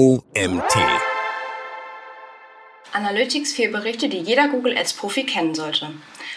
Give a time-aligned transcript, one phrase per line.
[0.00, 0.78] OMT.
[2.92, 5.90] Analytics 4 Berichte, die jeder Google Ads Profi kennen sollte.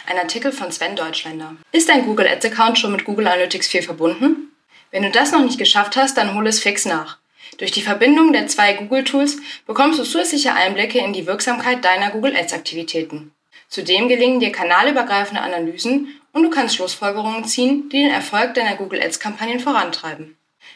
[0.05, 1.55] Ein Artikel von Sven Deutschländer.
[1.71, 4.51] Ist dein Google Ads Account schon mit Google Analytics 4 verbunden?
[4.91, 7.19] Wenn du das noch nicht geschafft hast, dann hole es fix nach.
[7.57, 12.11] Durch die Verbindung der zwei Google Tools bekommst du zusätzliche Einblicke in die Wirksamkeit deiner
[12.11, 13.32] Google Ads Aktivitäten.
[13.70, 19.02] Zudem gelingen dir kanalübergreifende Analysen und du kannst Schlussfolgerungen ziehen, die den Erfolg deiner Google
[19.02, 20.36] Ads Kampagnen vorantreiben.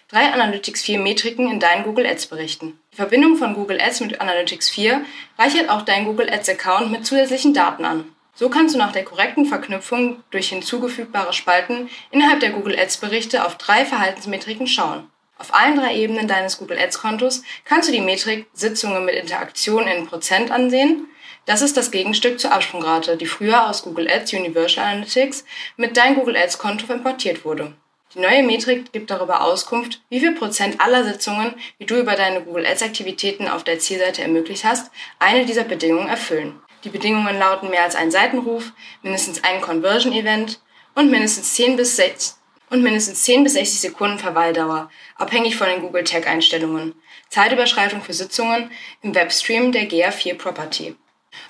[0.09, 2.79] Drei Analytics 4 Metriken in deinen Google Ads Berichten.
[2.93, 5.03] Die Verbindung von Google Ads mit Analytics 4
[5.37, 8.05] reichert auch deinen Google Ads Account mit zusätzlichen Daten an.
[8.33, 13.45] So kannst du nach der korrekten Verknüpfung durch hinzugefügbare Spalten innerhalb der Google Ads Berichte
[13.45, 15.09] auf drei Verhaltensmetriken schauen.
[15.37, 19.87] Auf allen drei Ebenen deines Google Ads Kontos kannst du die Metrik Sitzungen mit Interaktion
[19.87, 21.09] in Prozent ansehen,
[21.45, 25.43] das ist das Gegenstück zur Absprungrate, die früher aus Google Ads Universal Analytics
[25.75, 27.73] mit deinem Google Ads Konto importiert wurde.
[28.17, 32.41] Die neue Metrik gibt darüber Auskunft, wie viel Prozent aller Sitzungen, die du über deine
[32.41, 36.59] Google Ads Aktivitäten auf der Zielseite ermöglicht hast, eine dieser Bedingungen erfüllen.
[36.83, 38.71] Die Bedingungen lauten mehr als ein Seitenruf,
[39.03, 40.59] mindestens ein Conversion Event
[40.95, 42.39] und mindestens 10 bis 6
[42.71, 46.95] und mindestens 10 bis 60 Sekunden Verweildauer, abhängig von den Google Tag Einstellungen.
[47.29, 48.71] Zeitüberschreitung für Sitzungen
[49.03, 50.95] im Webstream der GA4 Property.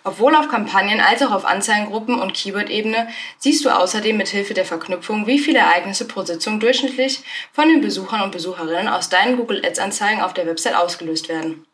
[0.04, 4.66] Obwohl auf Kampagnen als auch auf Anzeigengruppen und Keyword-Ebene siehst du außerdem mit Hilfe der
[4.66, 7.20] Verknüpfung, wie viele Ereignisse pro Sitzung durchschnittlich
[7.52, 11.66] von den Besuchern und Besucherinnen aus deinen Google Ads Anzeigen auf der Website ausgelöst werden.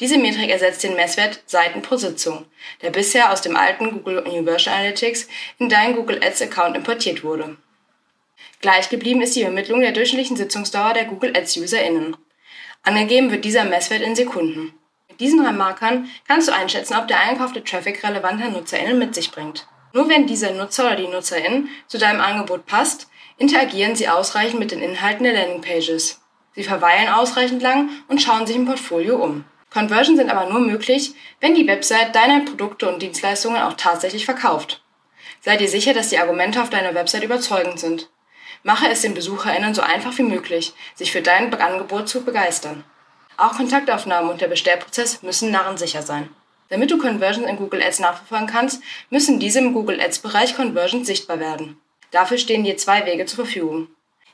[0.00, 2.46] Diese Metrik ersetzt den Messwert Seiten pro Sitzung,
[2.82, 7.56] der bisher aus dem alten Google Universal Analytics in deinen Google Ads Account importiert wurde.
[8.60, 12.16] Gleich geblieben ist die Ermittlung der durchschnittlichen Sitzungsdauer der Google Ads UserInnen.
[12.82, 14.74] Angegeben wird dieser Messwert in Sekunden
[15.20, 19.66] diesen drei Markern kannst du einschätzen, ob der eingekaufte Traffic relevante NutzerInnen mit sich bringt.
[19.92, 24.70] Nur wenn dieser Nutzer oder die NutzerInnen zu deinem Angebot passt, interagieren sie ausreichend mit
[24.70, 26.20] den Inhalten der Landingpages.
[26.54, 29.44] Sie verweilen ausreichend lang und schauen sich im Portfolio um.
[29.70, 34.82] Conversions sind aber nur möglich, wenn die Website deine Produkte und Dienstleistungen auch tatsächlich verkauft.
[35.42, 38.10] Sei dir sicher, dass die Argumente auf deiner Website überzeugend sind.
[38.62, 42.84] Mache es den BesucherInnen so einfach wie möglich, sich für dein Angebot zu begeistern.
[43.40, 46.28] Auch Kontaktaufnahmen und der Bestellprozess müssen narrensicher sein.
[46.68, 51.06] Damit du Conversions in Google Ads nachverfolgen kannst, müssen diese im Google Ads Bereich Conversions
[51.06, 51.80] sichtbar werden.
[52.10, 53.88] Dafür stehen dir zwei Wege zur Verfügung.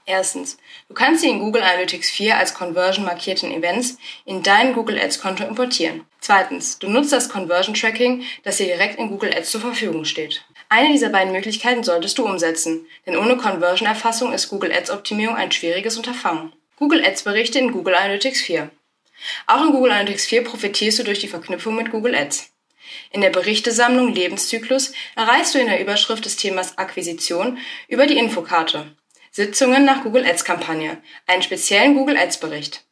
[0.06, 0.56] Erstens,
[0.88, 5.20] du kannst sie in Google Analytics 4 als Conversion markierten Events in dein Google Ads
[5.20, 6.04] Konto importieren.
[6.18, 10.44] Zweitens, du nutzt das Conversion Tracking, das dir direkt in Google Ads zur Verfügung steht.
[10.68, 15.36] Eine dieser beiden Möglichkeiten solltest du umsetzen, denn ohne Conversion Erfassung ist Google Ads Optimierung
[15.36, 16.52] ein schwieriges Unterfangen.
[16.76, 18.68] Google Ads Berichte in Google Analytics 4.
[19.46, 22.50] Auch in Google Analytics 4 profitierst du durch die Verknüpfung mit Google Ads.
[23.10, 28.94] In der Berichtesammlung Lebenszyklus erreichst du in der Überschrift des Themas Akquisition über die Infokarte
[29.36, 30.96] Sitzungen nach Google Ads Kampagne,
[31.26, 32.84] einen speziellen Google Ads Bericht.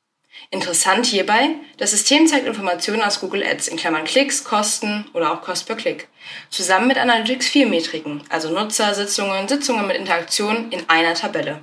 [0.50, 5.41] Interessant hierbei, das System zeigt Informationen aus Google Ads in Klammern Klicks, Kosten oder auch
[5.41, 6.08] Kost per Klick,
[6.50, 11.62] zusammen mit Analytics 4 Metriken, also Nutzer, Sitzungen, Sitzungen mit Interaktion in einer Tabelle.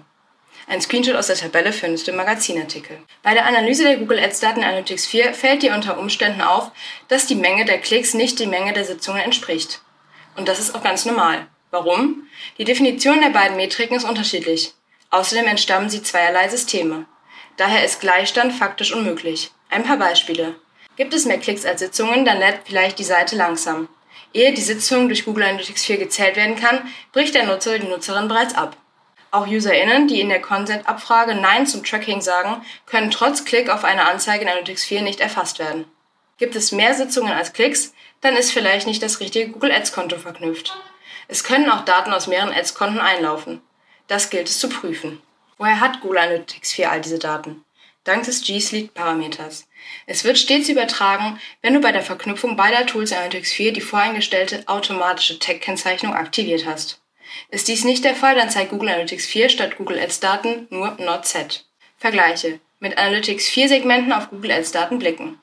[0.67, 2.97] Ein Screenshot aus der Tabelle findest du im Magazinartikel.
[3.23, 6.71] Bei der Analyse der Google Ads Daten Analytics 4 fällt dir unter Umständen auf,
[7.07, 9.81] dass die Menge der Klicks nicht die Menge der Sitzungen entspricht.
[10.35, 11.47] Und das ist auch ganz normal.
[11.71, 12.27] Warum?
[12.57, 14.73] Die Definition der beiden Metriken ist unterschiedlich.
[15.09, 17.05] Außerdem entstammen sie zweierlei Systeme.
[17.57, 19.51] Daher ist Gleichstand faktisch unmöglich.
[19.69, 20.55] Ein paar Beispiele.
[20.95, 23.89] Gibt es mehr Klicks als Sitzungen, dann lädt vielleicht die Seite langsam.
[24.33, 28.27] Ehe die Sitzung durch Google Analytics 4 gezählt werden kann, bricht der Nutzer die Nutzerin
[28.27, 28.77] bereits ab.
[29.31, 34.09] Auch UserInnen, die in der Consent-Abfrage Nein zum Tracking sagen, können trotz Klick auf eine
[34.09, 35.85] Anzeige in Analytics 4 nicht erfasst werden.
[36.37, 40.77] Gibt es mehr Sitzungen als Klicks, dann ist vielleicht nicht das richtige Google Ads-Konto verknüpft.
[41.29, 43.61] Es können auch Daten aus mehreren Ads-Konten einlaufen.
[44.07, 45.21] Das gilt es zu prüfen.
[45.57, 47.63] Woher hat Google Analytics 4 all diese Daten?
[48.03, 49.67] Dank des G Suite-Parameters.
[50.07, 53.81] Es wird stets übertragen, wenn du bei der Verknüpfung beider Tools in Analytics 4 die
[53.81, 57.00] voreingestellte automatische Tag-Kennzeichnung aktiviert hast.
[57.49, 60.97] Ist dies nicht der Fall, dann zeigt Google Analytics 4 statt Google Ads Daten nur
[60.99, 61.65] Not Set.
[61.97, 62.59] Vergleiche.
[62.79, 65.39] Mit Analytics 4 Segmenten auf Google Ads Daten blicken.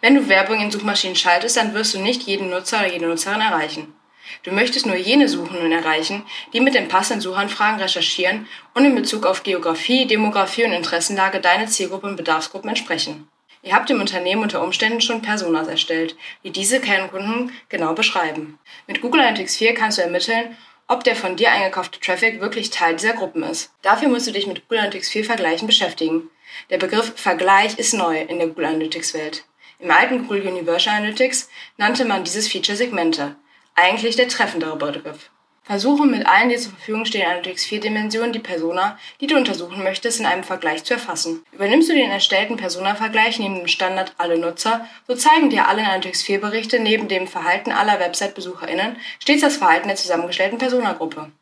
[0.00, 3.40] Wenn du Werbung in Suchmaschinen schaltest, dann wirst du nicht jeden Nutzer oder jede Nutzerin
[3.40, 3.94] erreichen.
[4.42, 9.26] Du möchtest nur jene Suchenden erreichen, die mit den passenden Suchanfragen recherchieren und in Bezug
[9.26, 13.28] auf Geografie, Demografie und Interessenlage deine Zielgruppe und Bedarfsgruppen entsprechen.
[13.62, 18.58] Ihr habt im Unternehmen unter Umständen schon Personas erstellt, die diese Kernkunden genau beschreiben.
[18.86, 20.56] Mit Google Analytics 4 kannst du ermitteln,
[20.88, 23.72] ob der von dir eingekaufte Traffic wirklich Teil dieser Gruppen ist.
[23.82, 26.30] Dafür musst du dich mit Google Analytics 4 Vergleichen beschäftigen.
[26.70, 29.44] Der Begriff Vergleich ist neu in der Google Analytics Welt.
[29.78, 33.36] Im alten Google Universal Analytics nannte man dieses Feature Segmente.
[33.74, 35.30] Eigentlich der treffendere Begriff.
[35.64, 39.82] Versuche mit allen dir zur Verfügung stehenden Analytics 4 Dimensionen die Persona, die du untersuchen
[39.82, 41.42] möchtest, in einem Vergleich zu erfassen.
[41.52, 46.22] Übernimmst du den erstellten Persona-Vergleich neben dem Standard alle Nutzer, so zeigen dir alle Analytics
[46.22, 51.32] 4 Berichte neben dem Verhalten aller Website-BesucherInnen stets das Verhalten der zusammengestellten Persona-Gruppe.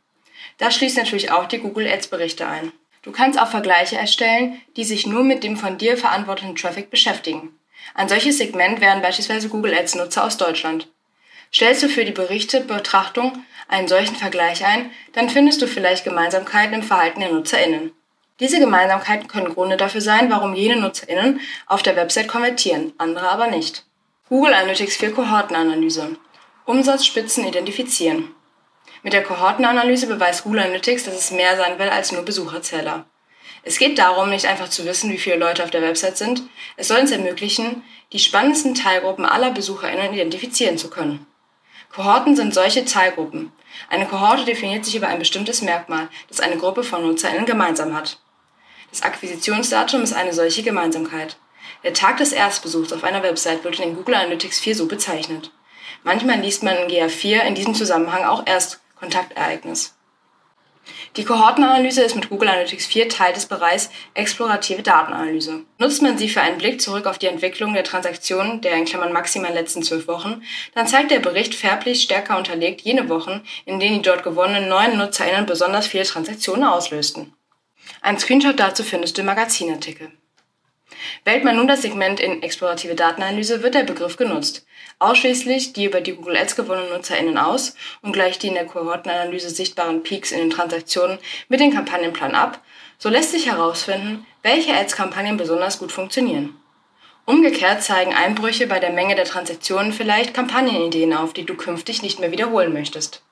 [0.58, 2.70] Das schließt natürlich auch die Google Ads Berichte ein.
[3.02, 7.58] Du kannst auch Vergleiche erstellen, die sich nur mit dem von dir verantworteten Traffic beschäftigen.
[7.94, 10.86] Ein solches Segment wären beispielsweise Google Ads Nutzer aus Deutschland.
[11.54, 16.82] Stellst du für die Berichte-Betrachtung einen solchen Vergleich ein, dann findest du vielleicht Gemeinsamkeiten im
[16.82, 17.92] Verhalten der NutzerInnen.
[18.40, 23.48] Diese Gemeinsamkeiten können Gründe dafür sein, warum jene NutzerInnen auf der Website konvertieren, andere aber
[23.48, 23.84] nicht.
[24.28, 26.16] Google Analytics 4 Kohortenanalyse.
[26.64, 28.34] Umsatzspitzen identifizieren.
[29.02, 33.04] Mit der Kohortenanalyse beweist Google Analytics, dass es mehr sein will als nur Besucherzähler.
[33.62, 36.42] Es geht darum, nicht einfach zu wissen, wie viele Leute auf der Website sind,
[36.76, 41.26] es soll uns ermöglichen, die spannendsten Teilgruppen aller BesucherInnen identifizieren zu können.
[41.94, 43.52] Kohorten sind solche Teilgruppen.
[43.90, 48.18] Eine Kohorte definiert sich über ein bestimmtes Merkmal, das eine Gruppe von NutzerInnen gemeinsam hat.
[48.90, 51.36] Das Akquisitionsdatum ist eine solche Gemeinsamkeit.
[51.84, 55.50] Der Tag des Erstbesuchs auf einer Website wird in den Google Analytics 4 so bezeichnet.
[56.02, 59.94] Manchmal liest man in GA4 in diesem Zusammenhang auch Erstkontaktereignis.
[61.16, 65.64] Die Kohortenanalyse ist mit Google Analytics 4 Teil des Bereichs explorative Datenanalyse.
[65.78, 69.12] Nutzt man sie für einen Blick zurück auf die Entwicklung der Transaktionen der in Klammern
[69.12, 70.42] maximal letzten zwölf Wochen,
[70.74, 74.96] dann zeigt der Bericht färblich stärker unterlegt jene Wochen, in denen die dort gewonnenen neuen
[74.96, 77.34] NutzerInnen besonders viele Transaktionen auslösten.
[78.00, 80.10] Ein Screenshot dazu findest du im Magazinartikel.
[81.24, 84.66] Wählt man nun das Segment in explorative Datenanalyse, wird der Begriff genutzt.
[84.98, 89.50] Ausschließlich die über die Google Ads gewonnenen NutzerInnen aus und gleicht die in der Kohortenanalyse
[89.50, 91.18] sichtbaren Peaks in den Transaktionen
[91.48, 92.62] mit dem Kampagnenplan ab,
[92.98, 96.56] so lässt sich herausfinden, welche Ads-Kampagnen besonders gut funktionieren.
[97.24, 102.18] Umgekehrt zeigen Einbrüche bei der Menge der Transaktionen vielleicht Kampagnenideen auf, die du künftig nicht
[102.18, 103.22] mehr wiederholen möchtest.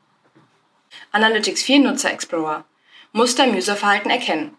[1.12, 2.64] Analytics 4 Nutzer Explorer
[3.12, 4.56] Muster im Userverhalten erkennen.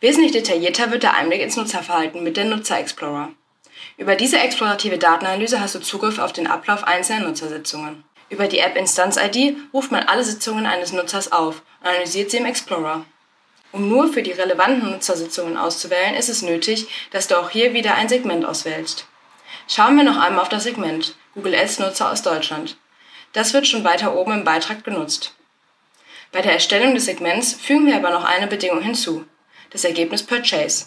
[0.00, 3.30] Wesentlich detaillierter wird der Einblick ins Nutzerverhalten mit der Nutzer Explorer.
[3.96, 8.04] Über diese explorative Datenanalyse hast du Zugriff auf den Ablauf einzelner Nutzersitzungen.
[8.30, 12.36] Über die App Instanz ID ruft man alle Sitzungen eines Nutzers auf und analysiert sie
[12.36, 13.04] im Explorer.
[13.72, 17.96] Um nur für die relevanten Nutzersitzungen auszuwählen, ist es nötig, dass du auch hier wieder
[17.96, 19.06] ein Segment auswählst.
[19.66, 22.76] Schauen wir noch einmal auf das Segment Google Ads Nutzer aus Deutschland.
[23.32, 25.34] Das wird schon weiter oben im Beitrag genutzt.
[26.30, 29.26] Bei der Erstellung des Segments fügen wir aber noch eine Bedingung hinzu
[29.70, 30.86] das Ergebnis Purchase.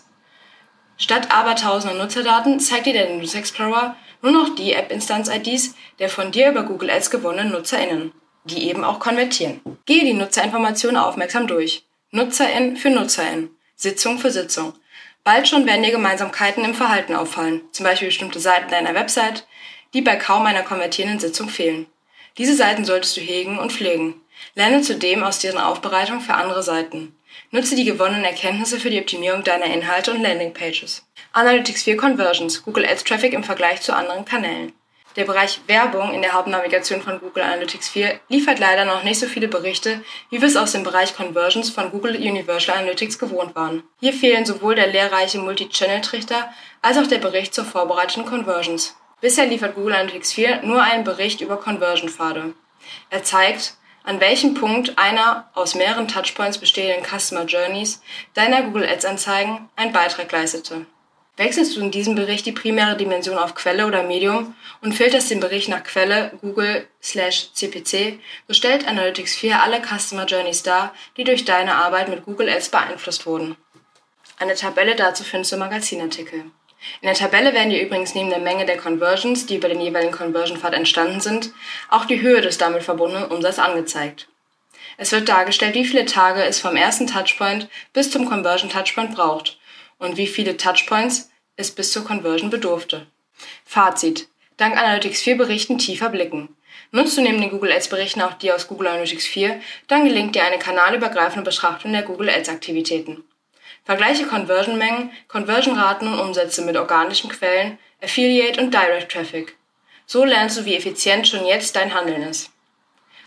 [0.98, 6.50] Statt abertausender Nutzerdaten zeigt dir der News Explorer nur noch die App-Instanz-IDs der von dir
[6.50, 8.12] über Google Ads gewonnenen NutzerInnen,
[8.44, 9.62] die eben auch konvertieren.
[9.86, 11.83] Gehe die Nutzerinformationen aufmerksam durch.
[12.12, 14.74] NutzerIn für NutzerIn, Sitzung für Sitzung.
[15.24, 19.45] Bald schon werden dir Gemeinsamkeiten im Verhalten auffallen, zum Beispiel bestimmte Seiten deiner Website,
[19.94, 21.86] die bei kaum einer konvertierenden Sitzung fehlen.
[22.38, 24.22] Diese Seiten solltest du hegen und pflegen.
[24.56, 27.16] Lerne zudem aus deren Aufbereitung für andere Seiten.
[27.53, 31.06] Nutze die gewonnenen Erkenntnisse für die Optimierung deiner Inhalte und Landingpages.
[31.33, 34.71] Analytics 4 Conversions, Google Ads Traffic im Vergleich zu anderen Kanälen.
[35.18, 39.25] Der Bereich Werbung in der Hauptnavigation von Google Analytics 4 liefert leider noch nicht so
[39.25, 43.83] viele Berichte, wie wir es aus dem Bereich Conversions von Google Universal Analytics gewohnt waren.
[44.00, 48.95] Hier fehlen sowohl der lehrreiche Multi-Channel-Trichter als auch der Bericht zur vorbereiteten Conversions.
[49.19, 52.53] Bisher liefert Google Analytics 4 nur einen Bericht über Conversion-Pfade.
[53.09, 58.01] Er zeigt, an welchem Punkt einer aus mehreren Touchpoints bestehenden Customer Journeys
[58.33, 60.86] deiner Google Ads Anzeigen einen Beitrag leistete.
[61.38, 65.39] Wechselst du in diesem Bericht die primäre Dimension auf Quelle oder Medium und filterst den
[65.39, 71.24] Bericht nach Quelle Google slash CPC, so stellt Analytics 4 alle Customer Journeys dar, die
[71.24, 73.55] durch deine Arbeit mit Google Ads beeinflusst wurden.
[74.39, 76.51] Eine Tabelle dazu findest du im Magazinartikel.
[77.02, 80.12] In der Tabelle werden dir übrigens neben der Menge der Conversions, die über den jeweiligen
[80.12, 81.52] Conversion-Pfad entstanden sind,
[81.90, 84.28] auch die Höhe des damit verbundenen Umsatzes angezeigt.
[84.98, 89.60] Es wird dargestellt, wie viele Tage es vom ersten Touchpoint bis zum Conversion Touchpoint braucht
[89.98, 93.08] und wie viele Touchpoints es bis zur Conversion bedurfte.
[93.66, 94.28] Fazit.
[94.58, 96.56] Dank Analytics 4 Berichten tiefer blicken.
[96.92, 100.36] Nutzt du neben den Google Ads Berichten auch die aus Google Analytics 4, dann gelingt
[100.36, 103.24] dir eine kanalübergreifende Betrachtung der Google Ads Aktivitäten.
[103.84, 109.58] Vergleiche Conversion-Mengen, Conversion-Raten und Umsätze mit organischen Quellen, Affiliate und Direct Traffic.
[110.06, 112.52] So lernst du, wie effizient schon jetzt dein Handeln ist.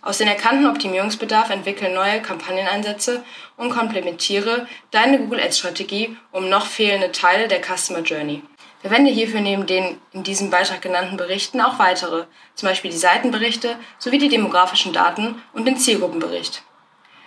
[0.01, 3.25] Aus den erkannten Optimierungsbedarf entwickle neue Kampagneneinsätze
[3.57, 8.43] und komplementiere deine Google Ads Strategie um noch fehlende Teile der Customer Journey.
[8.83, 13.77] Verwende hierfür neben den in diesem Beitrag genannten Berichten auch weitere, zum Beispiel die Seitenberichte
[13.99, 16.63] sowie die demografischen Daten und den Zielgruppenbericht.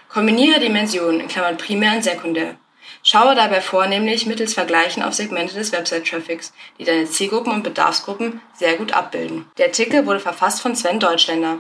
[0.08, 2.58] Kombiniere Dimensionen in Klammern primär und sekundär.
[3.03, 8.75] Schaue dabei vornehmlich mittels Vergleichen auf Segmente des Website-Traffics, die deine Zielgruppen und Bedarfsgruppen sehr
[8.75, 9.46] gut abbilden.
[9.58, 11.60] Der Artikel wurde verfasst von Sven Deutschländer.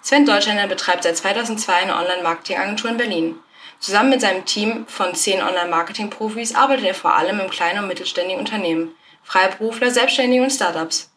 [0.00, 3.38] Sven Deutschländer betreibt seit 2002 eine Online-Marketing-Agentur in Berlin.
[3.80, 8.40] Zusammen mit seinem Team von zehn Online-Marketing-Profis arbeitet er vor allem im kleinen und mittelständigen
[8.40, 11.10] Unternehmen, Freiberufler, Selbstständige und Startups.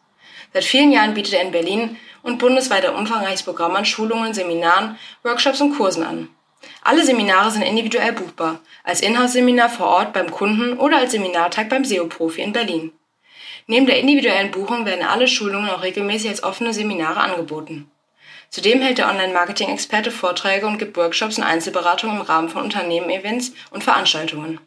[0.52, 4.98] Seit vielen Jahren bietet er in Berlin und bundesweit ein umfangreiches Programm an Schulungen, Seminaren,
[5.22, 6.28] Workshops und Kursen an.
[6.82, 11.84] Alle Seminare sind individuell buchbar, als Inhouse-Seminar vor Ort beim Kunden oder als Seminartag beim
[11.84, 12.92] SEO-Profi in Berlin.
[13.66, 17.90] Neben der individuellen Buchung werden alle Schulungen auch regelmäßig als offene Seminare angeboten.
[18.50, 23.82] Zudem hält der Online-Marketing-Experte Vorträge und gibt Workshops und Einzelberatungen im Rahmen von Unternehmen-Events und
[23.82, 24.60] Veranstaltungen.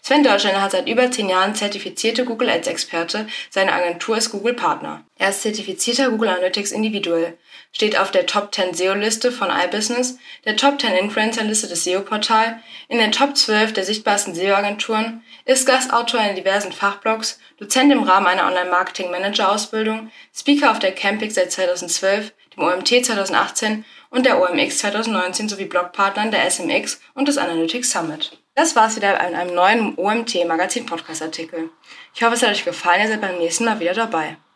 [0.00, 4.54] Sven Deutschländer hat seit über zehn Jahren zertifizierte Google Ads Experte, seine Agentur ist Google
[4.54, 5.04] Partner.
[5.18, 7.36] Er ist zertifizierter Google Analytics Individual,
[7.72, 12.98] steht auf der Top 10 SEO-Liste von iBusiness, der Top 10 Influencer-Liste des SEO-Portal, in
[12.98, 18.46] den Top 12 der sichtbarsten SEO-Agenturen, ist Gastautor in diversen Fachblogs, Dozent im Rahmen einer
[18.46, 25.64] Online-Marketing-Manager-Ausbildung, Speaker auf der Campix seit 2012, dem OMT 2018 und der OMX 2019 sowie
[25.64, 28.41] Blogpartnern der SMX und des Analytics Summit.
[28.54, 31.70] Das war's wieder in einem neuen OMT Magazin Podcast Artikel.
[32.14, 34.36] Ich hoffe, es hat euch gefallen, ihr seid beim nächsten Mal wieder dabei.